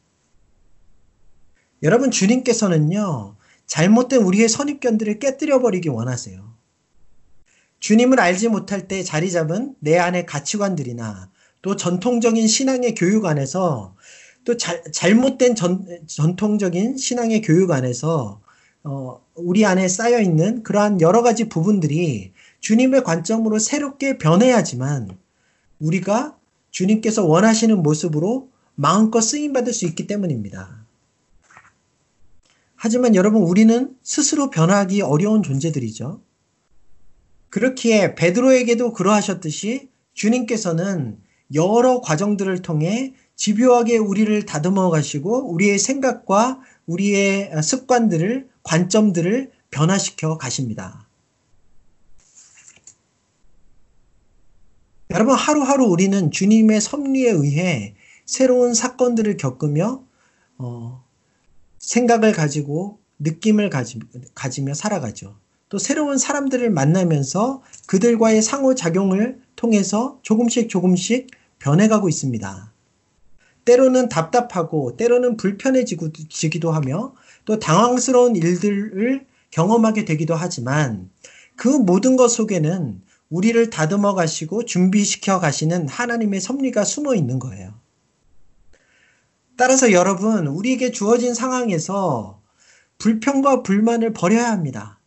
[1.82, 3.36] 여러분 주님께서는요
[3.66, 6.52] 잘못된 우리의 선입견들을 깨뜨려 버리기 원하세요.
[7.80, 11.30] 주님을 알지 못할 때 자리 잡은 내 안의 가치관들이나
[11.62, 13.96] 또 전통적인 신앙의 교육 안에서
[14.44, 18.40] 또 자, 잘못된 전, 전통적인 신앙의 교육 안에서
[18.84, 25.16] 어, 우리 안에 쌓여 있는 그러한 여러 가지 부분들이 주님의 관점으로 새롭게 변해야지만
[25.78, 26.36] 우리가
[26.70, 30.84] 주님께서 원하시는 모습으로 마음껏 쓰임 받을 수 있기 때문입니다.
[32.74, 36.20] 하지만 여러분 우리는 스스로 변하기 어려운 존재들이죠.
[37.50, 41.20] 그렇기에 베드로에게도 그러하셨듯이 주님께서는
[41.54, 51.06] 여러 과정들을 통해 집요하게 우리를 다듬어 가시고 우리의 생각과 우리의 습관들을 관점들을 변화시켜 가십니다.
[55.10, 60.02] 여러분 하루하루 우리는 주님의 섭리에 의해 새로운 사건들을 겪으며
[60.58, 61.04] 어,
[61.78, 64.00] 생각을 가지고 느낌을 가지,
[64.34, 65.36] 가지며 살아가죠.
[65.68, 72.71] 또 새로운 사람들을 만나면서 그들과의 상호작용을 통해서 조금씩 조금씩 변해가고 있습니다.
[73.64, 81.10] 때로는 답답하고 때로는 불편해지기도 하며 또 당황스러운 일들을 경험하게 되기도 하지만
[81.56, 87.72] 그 모든 것 속에는 우리를 다듬어 가시고 준비시켜 가시는 하나님의 섭리가 숨어 있는 거예요.
[89.56, 92.42] 따라서 여러분, 우리에게 주어진 상황에서
[92.98, 94.98] 불평과 불만을 버려야 합니다.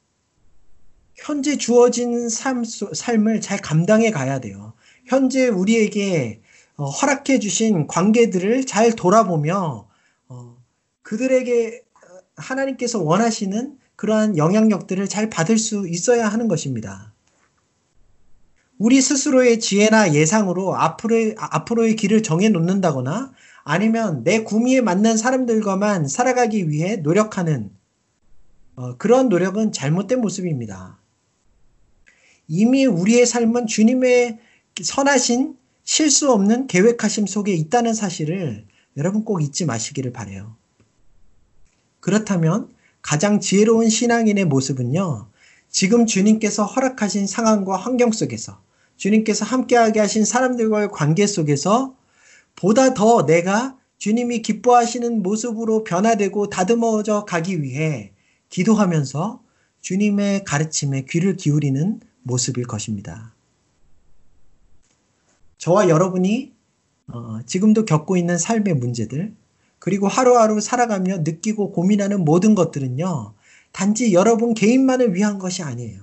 [1.15, 4.73] 현재 주어진 삶, 삶을 잘 감당해 가야 돼요.
[5.05, 6.41] 현재 우리에게
[6.77, 9.88] 어, 허락해 주신 관계들을 잘 돌아보며
[10.27, 10.57] 어,
[11.03, 17.13] 그들에게 어, 하나님께서 원하시는 그러한 영향력들을 잘 받을 수 있어야 하는 것입니다.
[18.77, 23.31] 우리 스스로의 지혜나 예상으로 앞으로의, 앞으로의 길을 정해 놓는다거나
[23.63, 27.71] 아니면 내 구미에 맞는 사람들과만 살아가기 위해 노력하는
[28.75, 30.99] 어, 그런 노력은 잘못된 모습입니다.
[32.49, 34.39] 이미 우리의 삶은 주님의
[34.81, 35.55] 선하신
[35.86, 38.65] 실수 없는 계획하심 속에 있다는 사실을
[38.98, 40.56] 여러분 꼭 잊지 마시기를 바래요.
[42.00, 42.69] 그렇다면
[43.02, 45.28] 가장 지혜로운 신앙인의 모습은요.
[45.69, 48.60] 지금 주님께서 허락하신 상황과 환경 속에서
[48.98, 51.95] 주님께서 함께하게 하신 사람들과의 관계 속에서
[52.56, 58.12] 보다 더 내가 주님이 기뻐하시는 모습으로 변화되고 다듬어져 가기 위해
[58.50, 59.41] 기도하면서
[59.82, 63.35] 주님의 가르침에 귀를 기울이는 모습일 것입니다.
[65.65, 66.54] 저와 여러분이
[67.08, 69.33] 어, 지금도 겪고 있는 삶의 문제들,
[69.79, 73.33] 그리고 하루하루 살아가며 느끼고 고민하는 모든 것들은요,
[73.71, 76.02] 단지 여러분 개인만을 위한 것이 아니에요.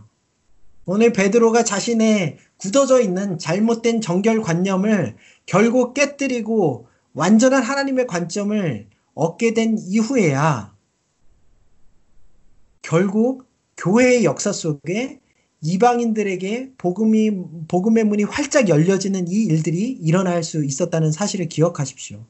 [0.84, 5.14] 오늘 베드로가 자신의 굳어져 있는 잘못된 정결관념을
[5.46, 10.74] 결국 깨뜨리고 완전한 하나님의 관점을 얻게 된 이후에야
[12.82, 15.21] 결국 교회의 역사 속에
[15.62, 17.30] 이방인들에게 복음이
[17.68, 22.24] 복음의 문이 활짝 열려지는 이 일들이 일어날 수 있었다는 사실을 기억하십시오.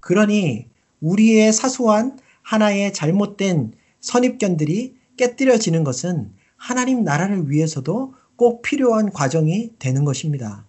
[0.00, 0.68] 그러니
[1.00, 10.64] 우리의 사소한 하나의 잘못된 선입견들이 깨뜨려지는 것은 하나님 나라를 위해서도 꼭 필요한 과정이 되는 것입니다.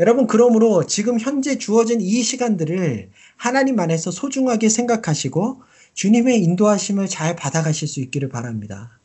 [0.00, 5.62] 여러분, 그러므로 지금 현재 주어진 이 시간들을 하나님 안에서 소중하게 생각하시고
[5.98, 9.00] 주님의 인도하심을 잘 받아가실 수 있기를 바랍니다.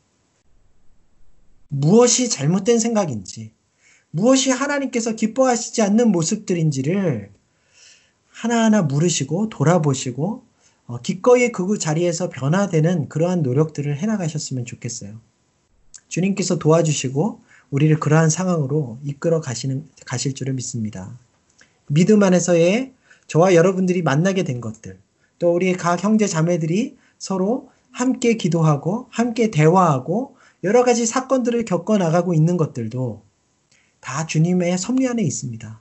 [1.66, 3.50] 무엇이 잘못된 생각인지,
[4.12, 7.32] 무엇이 하나님께서 기뻐하시지 않는 모습들인지를
[8.30, 10.44] 하나하나 물으시고 돌아보시고
[10.86, 15.18] 어, 기꺼이 그 자리에서 변화되는 그러한 노력들을 해나가셨으면 좋겠어요.
[16.06, 17.40] 주님께서 도와주시고
[17.70, 21.18] 우리를 그러한 상황으로 이끌어 가시는, 가실 줄을 믿습니다.
[21.88, 22.92] 믿음 안에서의
[23.26, 25.00] 저와 여러분들이 만나게 된 것들,
[25.38, 32.34] 또 우리의 각 형제 자매들이 서로 함께 기도하고 함께 대화하고 여러 가지 사건들을 겪어 나가고
[32.34, 33.22] 있는 것들도
[34.00, 35.80] 다 주님의 섭리 안에 있습니다.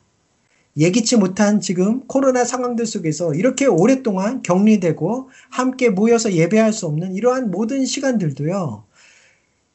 [0.75, 7.51] 예기치 못한 지금 코로나 상황들 속에서 이렇게 오랫동안 격리되고 함께 모여서 예배할 수 없는 이러한
[7.51, 8.85] 모든 시간들도요.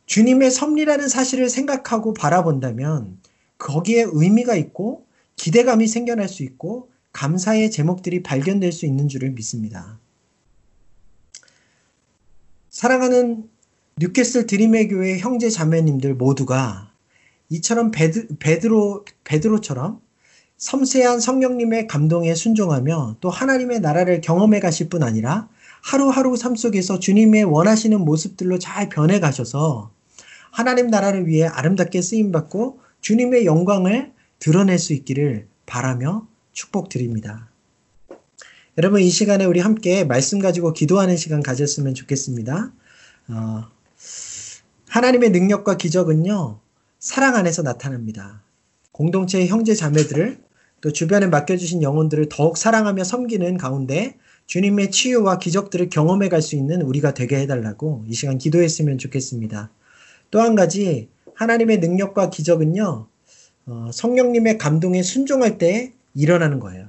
[0.07, 3.18] 주님의 섭리라는 사실을 생각하고 바라본다면
[3.59, 5.05] 거기에 의미가 있고
[5.37, 9.99] 기대감이 생겨날 수 있고 감사의 제목들이 발견될 수 있는 줄을 믿습니다.
[12.71, 13.49] 사랑하는
[13.97, 16.93] 뉴캐슬 드림의 교회 형제 자매님들 모두가
[17.49, 20.01] 이처럼 베드, 베드로, 베드로처럼
[20.59, 25.49] 섬세한 성령님의 감동에 순종하며 또 하나님의 나라를 경험해 가실 뿐 아니라
[25.83, 29.91] 하루하루 삶 속에서 주님의 원하시는 모습들로 잘 변해 가셔서
[30.53, 36.28] 하나님 나라를 위해 아름답게 쓰임 받고 주님의 영광을 드러낼 수 있기를 바라며
[36.59, 37.49] 축복드립니다.
[38.79, 42.73] 여러분 이 시간에 우리 함께 말씀 가지고 기도하는 시간 가졌으면 좋겠습니다.
[43.29, 43.65] 어,
[44.89, 46.59] 하나님의 능력과 기적은요
[46.99, 48.43] 사랑 안에서 나타납니다.
[48.91, 50.41] 공동체의 형제 자매들을
[50.81, 56.83] 또 주변에 맡겨주신 영혼들을 더욱 사랑하며 섬기는 가운데 주님의 치유와 기적들을 경험해 갈 수 있는
[56.83, 59.71] 우리가 되게 해달라고 이 시간 기도했으면 좋겠습니다.
[60.33, 63.07] 또 한 가지 하나님의 능력과 기적은요
[63.67, 66.89] 어, 성령님의 감동에 순종할 때 일어나는 거예요.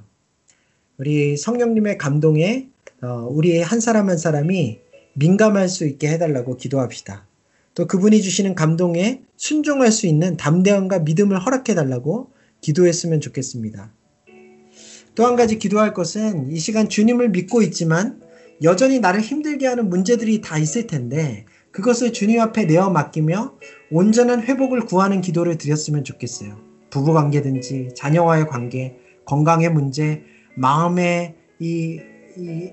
[0.98, 2.68] 우리 성령님의 감동에
[3.02, 4.78] 어, 우리의 한 사람 한 사람이
[5.14, 7.26] 민감할 수 있게 해달라고 기도합시다.
[7.74, 13.92] 또 그분이 주시는 감동에 순종할 수 있는 담대함과 믿음을 허락해달라고 기도했으면 좋겠습니다.
[15.14, 18.20] 또 한 가지 기도할 것은 이 시간 주님을 믿고 있지만
[18.62, 23.54] 여전히 나를 힘들게 하는 문제들이 다 있을 텐데 그것을 주님 앞에 내어 맡기며
[23.90, 26.58] 온전한 회복을 구하는 기도를 드렸으면 좋겠어요.
[26.90, 28.96] 부부 관계든지 자녀와의 관계,
[29.30, 30.24] 건강의 문제,
[30.56, 32.00] 마음의 이,
[32.36, 32.70] 이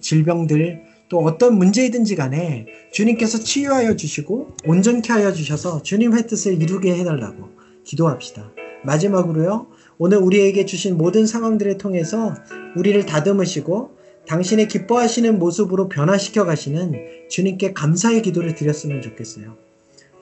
[0.00, 7.48] 질병들 또 어떤 문제이든지 간에 주님께서 치유하여 주시고 온전케 하여 주셔서 주님의 뜻을 이루게 해달라고
[7.84, 8.52] 기도합시다.
[8.84, 9.66] 마지막으로요.
[9.98, 12.34] 오늘 우리에게 주신 모든 상황들을 통해서
[12.76, 13.96] 우리를 다듬으시고
[14.28, 19.56] 당신의 기뻐하시는 모습으로 변화시켜 가시는 주님께 감사의 기도를 드렸으면 좋겠어요.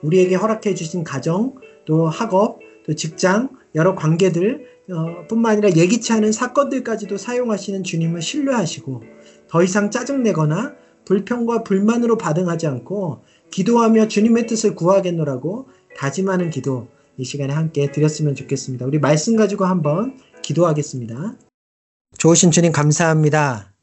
[0.01, 1.55] 우리에게 허락해 주신 가정,
[1.85, 9.03] 또 학업, 또 직장, 여러 관계들 어, 뿐만 아니라 예기치 않은 사건들까지도 사용하시는 주님을 신뢰하시고
[9.49, 10.75] 더 이상 짜증내거나
[11.05, 18.85] 불평과 불만으로 반응하지 않고 기도하며 주님의 뜻을 구하겠노라고 다짐하는 기도 이 시간에 함께 드렸으면 좋겠습니다.
[18.85, 21.35] 우리 말씀 가지고 한번 기도하겠습니다.
[22.17, 23.73] 좋으신 주님 감사합니다.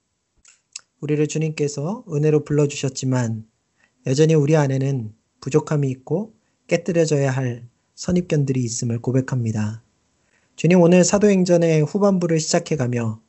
[1.00, 3.44] 우리를 주님께서 은혜로 불러주셨지만
[4.07, 6.34] 여전히 우리 안에는 부족함이 있고
[6.68, 9.82] 깨뜨려져야 할 선입견들이 있음을 고백합니다.
[10.62, 13.20] 주님 오늘 사도행전의 후반부를 시작해가며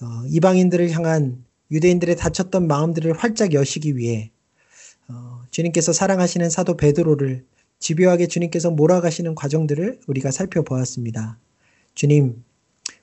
[0.00, 4.30] 어, 이방인들을 향한 유대인들의 다쳤던 마음들을 활짝 여시기 위해
[5.06, 7.44] 어, 주님께서 사랑하시는 사도 베드로를
[7.78, 11.38] 집요하게 주님께서 몰아가시는 과정들을 우리가 살펴보았습니다.
[11.94, 12.42] 주님,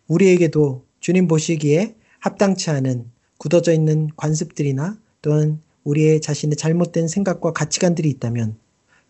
[0.07, 3.05] 우리에게도 주님 보시기에 합당치 않은
[3.37, 8.57] 굳어져 있는 관습들이나 또는 우리의 자신의 잘못된 생각과 가치관들이 있다면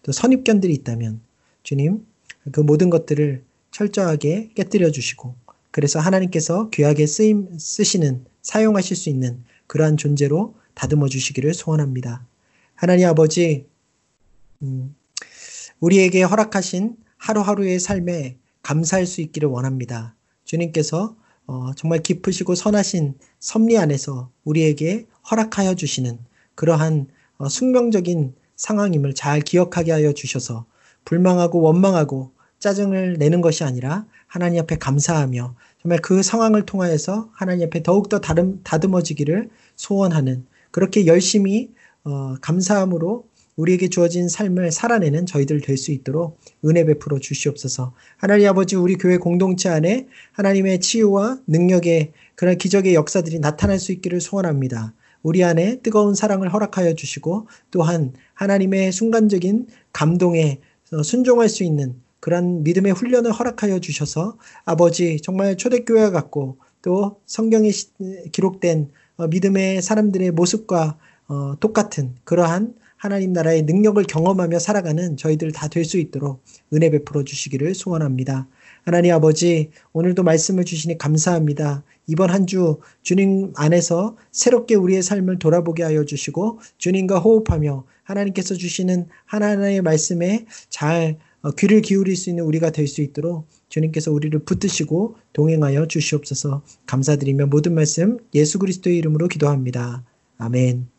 [0.01, 1.21] 또 선입견들이 있다면
[1.63, 2.05] 주님
[2.51, 3.41] 그 모든 것들을
[3.73, 5.35] 철저하게 깨뜨려 주시고
[5.71, 12.25] 그래서 하나님께서 귀하게 쓰임, 쓰시는 사용하실 수 있는 그러한 존재로 다듬어 주시기를 소원합니다.
[12.75, 13.65] 하나님 아버지
[14.61, 14.95] 음,
[15.79, 20.15] 우리에게 허락하신 하루하루의 삶에 감사할 수 있기를 원합니다.
[20.45, 21.15] 주님께서
[21.47, 26.19] 어, 정말 깊으시고 선하신 섭리 안에서 우리에게 허락하여 주시는
[26.55, 27.07] 그러한
[27.37, 30.65] 어, 숙명적인 상황임을 잘 기억하게 하여 주셔서
[31.05, 32.31] 불망하고 원망하고
[32.63, 38.61] 짜증을 내는 것이 아니라 하나님 앞에 감사하며 정말 그 상황을 통하여서 하나님 앞에 더욱더 다름,
[38.63, 41.71] 다듬어지기를 소원하는 그렇게 열심히
[42.05, 43.25] 어, 감사함으로
[43.57, 47.93] 우리에게 주어진 삶을 살아내는 저희들 될 수 있도록 은혜 베풀어 주시옵소서.
[48.15, 54.21] 하나님 아버지 우리 교회 공동체 안에 하나님의 치유와 능력의 그런 기적의 역사들이 나타날 수 있기를
[54.21, 54.93] 소원합니다.
[55.21, 60.61] 우리 안에 뜨거운 사랑을 허락하여 주시고 또한 하나님의 순간적인 감동에
[61.03, 67.89] 순종할 수 있는 그런 믿음의 훈련을 허락하여 주셔서 아버지 정말 초대교회와 같고 또 성경에 시-
[68.31, 70.97] 기록된 어, 믿음의 사람들의 모습과
[71.27, 76.41] 어, 똑같은 그러한 하나님 나라의 능력을 경험하며 살아가는 저희들 다 될 수 있도록
[76.73, 78.47] 은혜 베풀어 주시기를 소원합니다.
[78.85, 81.83] 하나님 아버지 오늘도 말씀을 주시니 감사합니다.
[82.07, 89.07] 이번 한 주 주님 안에서 새롭게 우리의 삶을 돌아보게 하여 주시고 주님과 호흡하며 하나님께서 주시는
[89.25, 95.17] 하나님의 말씀에 잘 어, 귀를 기울일 수 있는 우리가 될 수 있도록 주님께서 우리를 붙드시고
[95.33, 100.05] 동행하여 주시옵소서 감사드리며 모든 말씀 예수 그리스도의 이름으로 기도합니다.
[100.37, 100.92] 아멘.